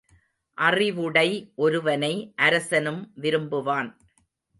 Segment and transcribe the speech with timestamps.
[0.57, 1.51] அறிவுடை
[1.55, 2.33] ஒருவனை
[2.35, 3.91] அரசனும் விரும்புவான்.